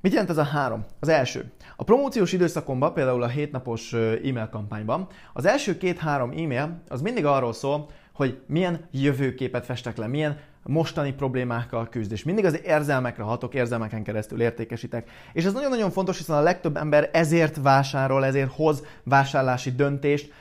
Mit 0.00 0.12
jelent 0.12 0.30
ez 0.30 0.38
a 0.38 0.42
három? 0.42 0.84
Az 1.00 1.08
első. 1.08 1.52
A 1.76 1.84
promóciós 1.84 2.32
időszakomban, 2.32 2.92
például 2.92 3.22
a 3.22 3.28
hétnapos 3.28 3.92
e-mail 3.92 4.48
kampányban, 4.50 5.06
az 5.32 5.44
első 5.44 5.76
két-három 5.76 6.30
e-mail 6.30 6.82
az 6.88 7.00
mindig 7.00 7.24
arról 7.24 7.52
szól, 7.52 7.88
hogy 8.14 8.38
milyen 8.46 8.88
jövőképet 8.90 9.64
festek 9.64 9.96
le, 9.96 10.06
milyen 10.06 10.38
mostani 10.62 11.12
problémákkal 11.12 11.88
küzd, 11.88 12.12
és 12.12 12.24
mindig 12.24 12.44
az 12.44 12.60
érzelmekre 12.64 13.22
hatok, 13.22 13.54
érzelmeken 13.54 14.02
keresztül 14.02 14.40
értékesítek. 14.40 15.10
És 15.32 15.44
ez 15.44 15.52
nagyon-nagyon 15.52 15.90
fontos, 15.90 16.16
hiszen 16.16 16.36
a 16.36 16.40
legtöbb 16.40 16.76
ember 16.76 17.10
ezért 17.12 17.62
vásárol, 17.62 18.24
ezért 18.24 18.52
hoz 18.52 18.84
vásárlási 19.02 19.70
döntést, 19.70 20.32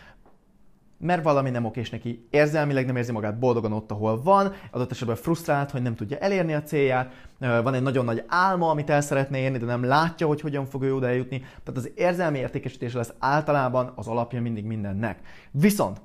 mert 0.98 1.24
valami 1.24 1.50
nem 1.50 1.66
oké, 1.66 1.80
és 1.80 1.90
neki 1.90 2.28
érzelmileg 2.30 2.86
nem 2.86 2.96
érzi 2.96 3.12
magát 3.12 3.40
boldogan 3.40 3.74
ott, 3.74 3.92
ahol 3.92 4.22
van, 4.22 4.54
adott 4.72 4.92
esetben 4.92 5.16
frusztrált, 5.16 5.72
hogy 5.72 5.82
nem 5.82 5.96
tudja 5.96 6.18
elérni 6.18 6.54
a 6.54 6.64
célját, 6.64 7.14
van 7.40 7.74
egy 7.74 7.82
nagyon 7.82 8.06
nagy 8.06 8.24
álma, 8.28 8.70
amit 8.70 8.90
el 8.90 9.02
szeretne 9.02 9.38
érni, 9.38 9.58
de 9.58 9.66
nem 9.66 9.84
látja, 9.84 10.28
hogy 10.28 10.42
hogyan 10.42 10.66
fog 10.66 10.84
ő 10.84 10.96
oda 10.96 11.08
eljutni. 11.08 11.40
Tehát 11.40 11.80
az 11.80 11.92
érzelmi 11.96 12.38
értékesítés 12.38 12.94
lesz 12.94 13.14
általában 13.20 13.92
az 13.96 14.08
alapja 14.08 14.42
mindig 14.42 14.66
mindennek. 14.66 15.20
Viszont 15.52 16.02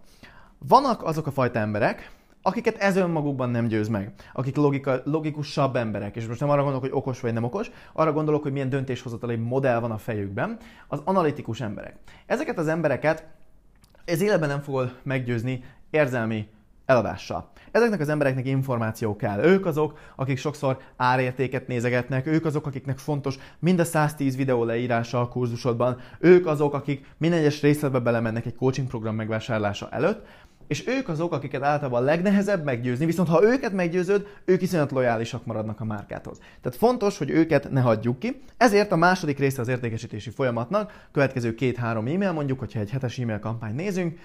vannak 0.58 1.02
azok 1.02 1.26
a 1.26 1.30
fajta 1.30 1.58
emberek, 1.58 2.10
akiket 2.42 2.76
ez 2.76 2.96
önmagukban 2.96 3.50
nem 3.50 3.66
győz 3.66 3.88
meg, 3.88 4.12
akik 4.32 4.56
logika, 4.56 5.00
logikusabb 5.04 5.76
emberek, 5.76 6.16
és 6.16 6.26
most 6.26 6.40
nem 6.40 6.50
arra 6.50 6.62
gondolok, 6.62 6.84
hogy 6.84 6.94
okos 6.94 7.20
vagy 7.20 7.32
nem 7.32 7.44
okos, 7.44 7.70
arra 7.92 8.12
gondolok, 8.12 8.42
hogy 8.42 8.52
milyen 8.52 8.68
döntéshozatali 8.68 9.36
modell 9.36 9.80
van 9.80 9.90
a 9.90 9.98
fejükben, 9.98 10.56
az 10.88 11.00
analitikus 11.04 11.60
emberek. 11.60 11.96
Ezeket 12.26 12.58
az 12.58 12.68
embereket 12.68 13.26
ez 14.04 14.20
életben 14.20 14.48
nem 14.48 14.60
fogod 14.60 14.94
meggyőzni 15.02 15.64
érzelmi 15.90 16.48
eladással. 16.88 17.50
Ezeknek 17.71 18.00
az 18.00 18.09
embereknek 18.09 18.47
információ 18.47 19.16
kell. 19.16 19.45
Ők 19.45 19.66
azok, 19.66 19.99
akik 20.16 20.38
sokszor 20.38 20.78
árértéket 20.97 21.66
nézegetnek, 21.66 22.26
ők 22.26 22.45
azok, 22.45 22.66
akiknek 22.66 22.99
fontos 22.99 23.38
mind 23.59 23.80
a 23.80 23.85
110 23.85 24.37
videó 24.37 24.64
leírása 24.64 25.21
a 25.21 25.28
kurzusodban, 25.28 26.00
ők 26.18 26.47
azok, 26.47 26.75
akik 26.75 27.07
minden 27.16 27.38
egyes 27.38 27.62
részletbe 27.62 27.99
belemennek 27.99 28.47
egy 28.47 28.54
coaching 28.54 28.88
program 28.88 29.14
megvásárlása 29.14 29.88
előtt, 29.90 30.26
és 30.66 30.87
ők 30.87 31.09
azok, 31.09 31.33
akiket 31.33 31.62
általában 31.62 32.02
legnehezebb 32.02 32.64
meggyőzni, 32.64 33.07
viszont 33.07 33.28
ha 33.28 33.42
őket 33.42 33.73
meggyőződ, 33.73 34.26
ők 34.45 34.62
iszonyat 34.62 34.90
lojálisak 34.90 35.47
maradnak 35.47 35.80
a 35.80 35.85
márkáthoz. 35.85 36.38
Tehát 36.38 36.78
fontos, 36.78 37.18
hogy 37.18 37.30
őket 37.30 37.71
ne 37.71 37.80
hagyjuk 37.80 38.18
ki. 38.18 38.40
Ezért 38.57 38.92
a 38.92 38.97
második 38.97 39.38
része 39.38 39.61
az 39.61 39.68
értékesítési 39.68 40.30
folyamatnak, 40.30 41.09
következő 41.12 41.54
két-három 41.54 42.07
e-mail, 42.07 42.33
mondjuk, 42.33 42.59
hogyha 42.59 42.80
egy 42.80 42.90
hetes 42.90 43.18
e-mail 43.18 43.38
kampány 43.38 43.75
nézünk, 43.75 44.18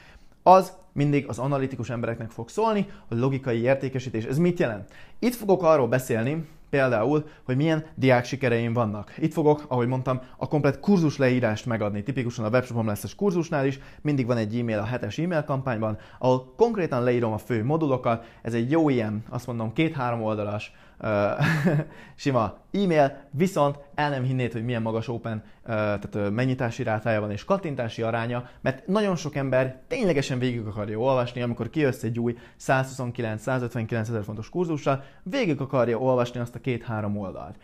az 0.44 0.74
mindig 0.92 1.28
az 1.28 1.40
analitikus 1.40 1.90
embereknek 1.90 2.30
fog 2.30 2.50
szólni, 2.50 2.88
a 3.10 3.16
logikai 3.16 3.62
értékesítés. 3.62 4.24
Ez 4.24 4.38
mit 4.38 4.60
jelent? 4.60 4.92
Itt 5.20 5.36
fogok 5.36 5.64
arról 5.64 5.88
beszélni, 5.88 6.48
például, 6.70 7.26
hogy 7.44 7.56
milyen 7.56 7.86
diák 7.96 8.26
sikereim 8.26 8.74
vannak. 8.74 9.14
Itt 9.18 9.34
fogok, 9.34 9.66
ahogy 9.68 9.88
mondtam, 9.88 10.22
a 10.38 10.48
komplet 10.48 10.80
kurzus 10.80 11.18
leírást 11.18 11.66
megadni. 11.66 12.04
Tipikusan 12.04 12.46
a 12.46 12.50
webshopom 12.50 12.88
lesz 12.88 13.16
kurzusnál 13.16 13.66
is, 13.66 13.80
mindig 14.02 14.26
van 14.26 14.38
egy 14.38 14.60
e-mail 14.60 14.80
a 14.80 14.86
hetes 14.86 15.18
e-mail 15.18 15.44
kampányban, 15.44 15.98
ahol 16.20 16.54
konkrétan 16.58 17.04
leírom 17.04 17.34
a 17.34 17.38
fő 17.38 17.64
modulokat. 17.64 18.26
Ez 18.42 18.54
egy 18.54 18.72
jó 18.72 18.90
ilyen, 18.90 19.24
azt 19.30 19.48
mondom, 19.48 19.74
két-három 19.74 20.24
oldalas 20.24 20.72
sima 22.16 22.58
e-mail, 22.72 23.18
viszont 23.32 23.80
el 23.96 24.10
nem 24.10 24.24
hinnéd, 24.24 24.52
hogy 24.52 24.64
milyen 24.64 24.82
magas 24.82 25.08
open, 25.08 25.44
tehát 25.66 26.32
mennyitási 26.32 26.84
rátája 26.84 27.20
van 27.20 27.32
és 27.32 27.46
kattintási 27.46 28.02
aránya, 28.02 28.50
mert 28.62 28.88
nagyon 28.88 29.16
sok 29.16 29.36
ember 29.36 29.82
ténylegesen 29.88 30.40
végig 30.40 30.66
akarja 30.66 30.98
olvasni, 30.98 31.42
amikor 31.42 31.70
kijössz 31.70 32.04
egy 32.04 32.20
új 32.20 32.38
129-159 32.60 33.92
ezer 34.00 34.24
fontos 34.24 34.50
kurzussal, 34.50 35.04
végig 35.24 35.62
akarja 35.62 35.98
olvasni 35.98 36.40
azt 36.40 36.56
a 36.56 36.60
két-három 36.60 37.18
oldalt 37.18 37.56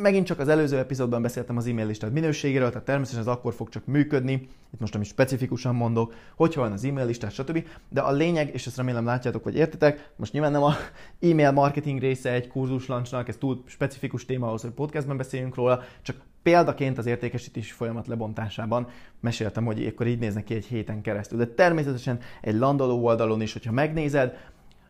megint 0.00 0.26
csak 0.26 0.38
az 0.38 0.48
előző 0.48 0.78
epizódban 0.78 1.22
beszéltem 1.22 1.56
az 1.56 1.66
e-mail 1.66 1.86
listát 1.86 2.12
minőségéről, 2.12 2.68
tehát 2.68 2.84
természetesen 2.84 3.28
ez 3.28 3.36
akkor 3.36 3.54
fog 3.54 3.68
csak 3.68 3.86
működni, 3.86 4.32
itt 4.72 4.80
most 4.80 4.94
is 4.94 5.08
specifikusan 5.08 5.74
mondok, 5.74 6.14
hogyha 6.36 6.60
van 6.60 6.72
az 6.72 6.84
e-mail 6.84 7.06
listát, 7.06 7.32
stb. 7.32 7.66
De 7.88 8.00
a 8.00 8.12
lényeg, 8.12 8.54
és 8.54 8.66
ezt 8.66 8.76
remélem 8.76 9.04
látjátok, 9.04 9.44
vagy 9.44 9.56
értitek, 9.56 10.12
most 10.16 10.32
nyilván 10.32 10.52
nem 10.52 10.62
a 10.62 10.74
e-mail 11.30 11.50
marketing 11.50 12.00
része 12.00 12.32
egy 12.32 12.48
kurzus 12.48 12.86
launchnak, 12.86 13.28
ez 13.28 13.36
túl 13.36 13.62
specifikus 13.66 14.24
téma 14.24 14.46
ahhoz, 14.46 14.62
hogy 14.62 14.70
podcastben 14.70 15.16
beszéljünk 15.16 15.54
róla, 15.54 15.82
csak 16.02 16.16
példaként 16.42 16.98
az 16.98 17.06
értékesítési 17.06 17.72
folyamat 17.72 18.06
lebontásában 18.06 18.88
meséltem, 19.20 19.64
hogy 19.64 19.86
akkor 19.86 20.06
így 20.06 20.18
néznek 20.18 20.44
ki 20.44 20.54
egy 20.54 20.64
héten 20.64 21.00
keresztül. 21.00 21.38
De 21.38 21.46
természetesen 21.46 22.18
egy 22.40 22.54
landoló 22.54 23.04
oldalon 23.04 23.40
is, 23.40 23.52
hogyha 23.52 23.72
megnézed, 23.72 24.36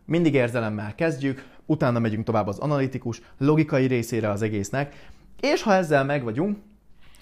mindig 0.04 0.34
érzelemmel 0.34 0.94
kezdjük, 0.94 1.44
utána 1.66 1.98
megyünk 1.98 2.24
tovább 2.24 2.46
az 2.46 2.58
analitikus, 2.58 3.20
logikai 3.38 3.86
részére 3.86 4.30
az 4.30 4.42
egésznek, 4.42 5.08
és 5.40 5.62
ha 5.62 5.74
ezzel 5.74 6.04
meg 6.04 6.24
vagyunk, 6.24 6.58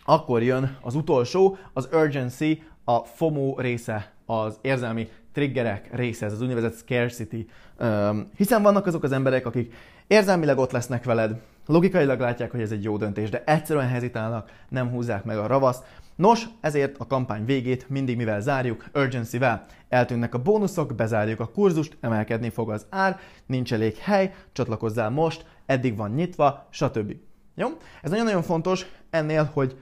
akkor 0.04 0.42
jön 0.42 0.76
az 0.80 0.94
utolsó, 0.94 1.56
az 1.72 1.88
urgency, 1.92 2.62
a 2.84 2.98
FOMO 2.98 3.54
része, 3.58 4.12
az 4.26 4.58
érzelmi 4.60 5.08
triggerek 5.32 5.96
része, 5.96 6.26
ez 6.26 6.32
az 6.32 6.42
úgynevezett 6.42 6.76
scarcity. 6.76 7.46
Um, 7.80 8.30
hiszen 8.36 8.62
vannak 8.62 8.86
azok 8.86 9.02
az 9.02 9.12
emberek, 9.12 9.46
akik 9.46 9.74
érzelmileg 10.06 10.58
ott 10.58 10.72
lesznek 10.72 11.04
veled, 11.04 11.40
logikailag 11.66 12.20
látják, 12.20 12.50
hogy 12.50 12.60
ez 12.60 12.70
egy 12.70 12.82
jó 12.82 12.96
döntés, 12.96 13.30
de 13.30 13.42
egyszerűen 13.46 13.88
hezitálnak, 13.88 14.50
nem 14.68 14.90
húzzák 14.90 15.24
meg 15.24 15.38
a 15.38 15.46
ravaszt, 15.46 15.84
Nos, 16.16 16.44
ezért 16.60 16.96
a 16.98 17.06
kampány 17.06 17.44
végét 17.44 17.88
mindig 17.88 18.16
mivel 18.16 18.40
zárjuk? 18.40 18.84
Urgency-vel. 18.94 19.64
Eltűnnek 19.88 20.34
a 20.34 20.42
bónuszok, 20.42 20.94
bezárjuk 20.94 21.40
a 21.40 21.46
kurzust, 21.46 21.96
emelkedni 22.00 22.50
fog 22.50 22.70
az 22.70 22.86
ár, 22.90 23.18
nincs 23.46 23.72
elég 23.72 23.96
hely, 23.96 24.34
csatlakozzál 24.52 25.10
most, 25.10 25.46
eddig 25.66 25.96
van 25.96 26.10
nyitva, 26.10 26.66
stb. 26.70 27.16
Jó? 27.54 27.68
Ez 28.02 28.10
nagyon-nagyon 28.10 28.42
fontos 28.42 28.86
ennél, 29.10 29.50
hogy 29.52 29.76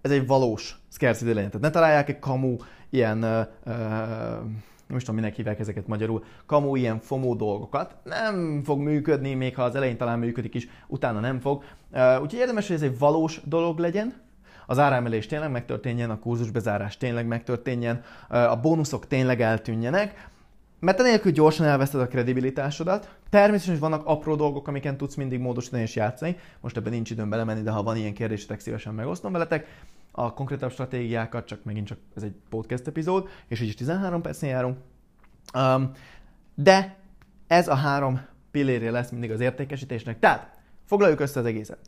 ez 0.00 0.10
egy 0.10 0.26
valós 0.26 0.78
scarcity 0.88 1.32
legyen. 1.32 1.50
Tehát 1.50 1.60
ne 1.60 1.70
találják 1.70 2.08
egy 2.08 2.18
kamu 2.18 2.56
ilyen, 2.90 3.24
uh, 3.24 3.46
uh, 3.66 3.74
is 4.96 5.02
tudom, 5.04 5.20
minek 5.20 5.34
hívják 5.34 5.60
ezeket 5.60 5.86
magyarul, 5.86 6.24
kamu 6.46 6.76
ilyen 6.76 6.98
FOMO 6.98 7.34
dolgokat. 7.34 7.96
Nem 8.04 8.62
fog 8.64 8.80
működni, 8.80 9.34
még 9.34 9.54
ha 9.54 9.62
az 9.62 9.74
elején 9.74 9.96
talán 9.96 10.18
működik 10.18 10.54
is, 10.54 10.68
utána 10.86 11.20
nem 11.20 11.40
fog. 11.40 11.62
Úgyhogy 11.92 12.38
érdemes, 12.38 12.66
hogy 12.66 12.76
ez 12.76 12.82
egy 12.82 12.98
valós 12.98 13.40
dolog 13.44 13.78
legyen, 13.78 14.22
az 14.66 14.78
áremelés 14.78 15.26
tényleg 15.26 15.50
megtörténjen, 15.50 16.10
a 16.10 16.18
kurzusbezárás 16.18 16.96
tényleg 16.96 17.26
megtörténjen, 17.26 18.02
a 18.28 18.56
bónuszok 18.56 19.06
tényleg 19.06 19.40
eltűnjenek, 19.40 20.28
mert 20.80 21.00
enélkül 21.00 21.32
gyorsan 21.32 21.66
elveszted 21.66 22.00
a 22.00 22.06
kredibilitásodat. 22.06 23.16
Természetesen 23.30 23.80
vannak 23.80 24.06
apró 24.06 24.34
dolgok, 24.34 24.68
amiken 24.68 24.96
tudsz 24.96 25.14
mindig 25.14 25.40
módosítani 25.40 25.82
és 25.82 25.96
játszani. 25.96 26.36
Most 26.60 26.76
ebben 26.76 26.92
nincs 26.92 27.10
időm 27.10 27.28
belemenni, 27.28 27.62
de 27.62 27.70
ha 27.70 27.82
van 27.82 27.96
ilyen 27.96 28.14
kérdésetek, 28.14 28.60
szívesen 28.60 28.94
megosztom 28.94 29.32
veletek. 29.32 29.66
A 30.16 30.34
konkrétabb 30.34 30.70
stratégiákat, 30.70 31.46
csak 31.46 31.64
megint 31.64 31.86
csak 31.86 31.98
ez 32.16 32.22
egy 32.22 32.34
podcast 32.48 32.86
epizód, 32.86 33.28
és 33.48 33.60
így 33.60 33.68
is 33.68 33.74
13 33.74 34.22
percnél 34.22 34.50
járunk. 34.50 34.78
Um, 35.54 35.90
de 36.54 36.96
ez 37.46 37.68
a 37.68 37.74
három 37.74 38.20
pillérje 38.50 38.90
lesz 38.90 39.10
mindig 39.10 39.30
az 39.30 39.40
értékesítésnek. 39.40 40.18
Tehát 40.18 40.58
foglaljuk 40.84 41.20
össze 41.20 41.40
az 41.40 41.46
egészet. 41.46 41.78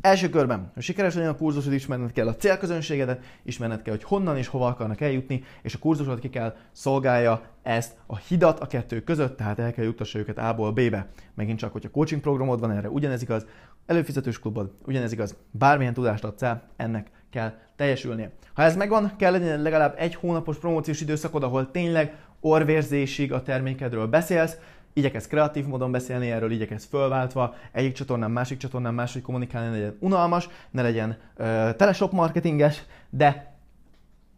Első 0.00 0.28
körben, 0.28 0.70
hogy 0.74 0.82
sikeres 0.82 1.14
legyen 1.14 1.30
a 1.30 1.36
kurzusod, 1.36 1.72
ismerned 1.72 2.12
kell 2.12 2.28
a 2.28 2.36
célközönségedet, 2.36 3.24
ismerned 3.42 3.82
kell, 3.82 3.94
hogy 3.94 4.02
honnan 4.02 4.36
és 4.36 4.46
hova 4.46 4.66
akarnak 4.66 5.00
eljutni, 5.00 5.44
és 5.62 5.74
a 5.74 5.78
kurzusod 5.78 6.18
ki 6.18 6.28
kell 6.28 6.56
szolgálja 6.72 7.42
ezt 7.62 7.96
a 8.06 8.16
hidat 8.16 8.60
a 8.60 8.66
kettő 8.66 9.02
között, 9.02 9.36
tehát 9.36 9.58
el 9.58 9.72
kell 9.72 9.84
juttassa 9.84 10.18
őket 10.18 10.38
A-ból 10.38 10.72
B-be. 10.72 11.08
Megint 11.34 11.58
csak, 11.58 11.72
hogyha 11.72 11.90
coaching 11.90 12.20
programod 12.20 12.60
van, 12.60 12.70
erre 12.70 12.88
ugyanez 12.88 13.22
igaz, 13.22 13.46
előfizetős 13.86 14.38
klubod, 14.38 14.72
ugyanez 14.86 15.12
igaz, 15.12 15.36
bármilyen 15.50 15.94
tudást 15.94 16.24
adsz 16.24 16.42
el, 16.42 16.62
ennek 16.76 17.10
kell 17.34 17.52
teljesülnie. 17.76 18.30
Ha 18.54 18.62
ez 18.62 18.76
megvan, 18.76 19.12
kell 19.16 19.32
legyen 19.32 19.62
legalább 19.62 19.94
egy 19.98 20.14
hónapos 20.14 20.58
promóciós 20.58 21.00
időszakod, 21.00 21.42
ahol 21.42 21.70
tényleg 21.70 22.14
orvérzésig 22.40 23.32
a 23.32 23.42
termékedről 23.42 24.06
beszélsz, 24.06 24.56
igyekezz 24.92 25.26
kreatív 25.26 25.66
módon 25.66 25.92
beszélni 25.92 26.30
erről, 26.30 26.50
igyekezz 26.50 26.84
fölváltva, 26.84 27.54
egyik 27.72 27.92
csatornán, 27.92 28.30
másik 28.30 28.58
csatornán 28.58 28.94
máshogy 28.94 29.22
kommunikálni, 29.22 29.68
ne 29.68 29.74
legyen 29.74 29.96
unalmas, 30.00 30.48
ne 30.70 30.82
legyen 30.82 31.16
ö, 31.36 31.70
teleshop 31.76 32.12
marketinges, 32.12 32.82
de 33.10 33.54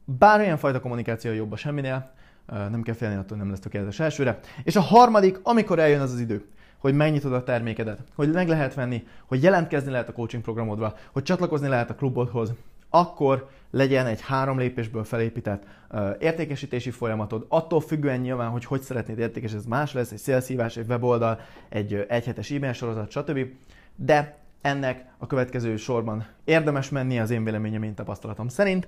bármilyen 0.05 0.57
fajta 0.57 0.81
kommunikáció 0.81 1.33
jobb 1.33 1.53
a 1.53 1.57
semminél, 1.57 2.11
ö, 2.47 2.69
nem 2.69 2.83
kell 2.83 2.95
félni 2.95 3.17
attól, 3.17 3.39
nem 3.39 3.51
lesz 3.51 3.61
tökéletes 3.61 4.01
elsőre. 4.01 4.39
És 4.63 4.77
a 4.77 4.81
harmadik, 4.81 5.41
amikor 5.43 5.79
eljön 5.79 6.01
az 6.01 6.13
az 6.13 6.21
idő, 6.21 6.45
hogy 6.79 6.95
megnyitod 6.95 7.33
a 7.33 7.43
termékedet, 7.43 8.03
hogy 8.15 8.31
meg 8.33 8.49
lehet 8.49 8.75
venni, 8.75 9.07
hogy 9.27 9.43
jelentkezni 9.43 9.91
lehet 9.91 10.09
a 10.09 10.13
coaching 10.13 10.43
programodra, 10.43 10.95
hogy 11.13 11.23
csatlakozni 11.23 11.69
lehet 11.69 11.91
a 11.91 11.95
klubodhoz, 11.95 12.53
akkor 12.99 13.49
legyen 13.71 14.07
egy 14.07 14.21
három 14.21 14.59
lépésből 14.59 15.05
felépített 15.05 15.63
értékesítési 16.19 16.91
folyamatod, 16.91 17.47
attól 17.49 17.81
függően 17.81 18.21
nyilván, 18.21 18.51
hogy 18.51 18.65
hogy 18.65 18.81
szeretnéd 18.81 19.19
értékesíteni, 19.19 19.65
ez 19.65 19.71
más 19.71 19.93
lesz, 19.93 20.11
egy 20.11 20.19
szélszívás, 20.19 20.77
egy 20.77 20.89
weboldal, 20.89 21.41
egy 21.69 21.95
uh, 21.95 22.05
egyhetes 22.09 22.51
e-mail 22.51 22.73
sorozat, 22.73 23.11
stb. 23.11 23.39
De 23.97 24.39
ennek 24.61 25.05
a 25.19 25.27
következő 25.27 25.77
sorban 25.77 26.27
érdemes 26.45 26.89
menni 26.89 27.19
az 27.19 27.31
én 27.31 27.45
véleményem, 27.45 27.83
én 27.83 27.95
tapasztalatom 27.95 28.49
szerint. 28.49 28.87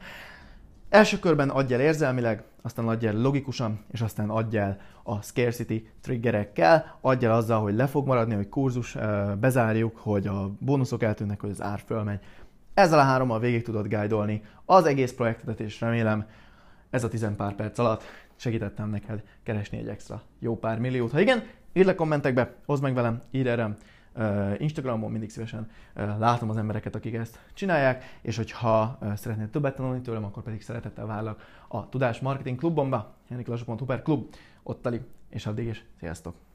Első 0.88 1.18
körben 1.18 1.48
adj 1.48 1.74
el 1.74 1.80
érzelmileg, 1.80 2.42
aztán 2.62 2.88
adj 2.88 3.06
el 3.06 3.20
logikusan, 3.20 3.84
és 3.92 4.00
aztán 4.00 4.30
adj 4.30 4.56
el 4.56 4.80
a 5.02 5.22
scarcity 5.22 5.88
triggerekkel, 6.00 6.98
adj 7.00 7.24
el 7.24 7.32
azzal, 7.32 7.60
hogy 7.60 7.74
le 7.74 7.86
fog 7.86 8.06
maradni, 8.06 8.34
hogy 8.34 8.48
kurzus 8.48 8.96
bezárjuk, 9.40 9.96
hogy 9.96 10.26
a 10.26 10.50
bónuszok 10.58 11.02
eltűnnek, 11.02 11.40
hogy 11.40 11.50
az 11.50 11.62
ár 11.62 11.80
fölmegy, 11.86 12.20
ezzel 12.78 12.98
a 12.98 13.02
hárommal 13.02 13.40
végig 13.40 13.62
tudod 13.62 13.88
guidolni 13.88 14.42
az 14.64 14.84
egész 14.84 15.12
projektedet, 15.12 15.60
és 15.60 15.80
remélem 15.80 16.26
ez 16.90 17.04
a 17.04 17.08
tizen 17.08 17.36
pár 17.36 17.54
perc 17.54 17.78
alatt 17.78 18.02
segítettem 18.36 18.90
neked 18.90 19.22
keresni 19.42 19.78
egy 19.78 19.88
extra 19.88 20.22
jó 20.38 20.58
pár 20.58 20.78
milliót. 20.78 21.10
Ha 21.10 21.20
igen, 21.20 21.42
írd 21.72 21.86
le 21.86 21.94
kommentekbe, 21.94 22.54
hozd 22.66 22.82
meg 22.82 22.94
velem, 22.94 23.22
írj 23.30 23.48
erre, 23.48 23.76
Instagramon 24.58 25.10
mindig 25.10 25.30
szívesen 25.30 25.70
látom 26.18 26.50
az 26.50 26.56
embereket, 26.56 26.94
akik 26.94 27.14
ezt 27.14 27.38
csinálják, 27.54 28.04
és 28.22 28.36
hogyha 28.36 28.98
szeretnél 29.16 29.50
többet 29.50 29.76
tanulni 29.76 30.00
tőlem, 30.00 30.24
akkor 30.24 30.42
pedig 30.42 30.62
szeretettel 30.62 31.06
várlak 31.06 31.42
a 31.68 31.88
Tudás 31.88 32.20
Marketing 32.20 32.58
Klubomba, 32.58 33.14
janiklasu.hu 33.28 33.84
per 33.84 34.02
klub, 34.02 34.34
ott 34.62 34.82
tali, 34.82 35.00
és 35.28 35.46
addig 35.46 35.66
is 35.66 35.84
sziasztok! 35.98 36.48